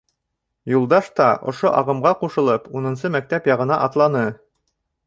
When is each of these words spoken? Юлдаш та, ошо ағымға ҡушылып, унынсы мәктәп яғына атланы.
Юлдаш 0.71 1.09
та, 1.19 1.27
ошо 1.51 1.73
ағымға 1.83 2.15
ҡушылып, 2.23 2.67
унынсы 2.81 3.17
мәктәп 3.19 3.53
яғына 3.55 3.81
атланы. 3.91 4.27